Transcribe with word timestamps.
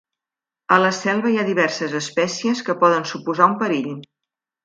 A 0.75 0.77
la 0.83 0.87
selva 0.99 1.33
hi 1.33 1.37
ha 1.41 1.45
diverses 1.49 1.93
espècies 2.01 2.65
que 2.71 2.77
poden 2.85 3.07
suposar 3.13 3.51
un 3.53 3.57
perill. 3.63 3.93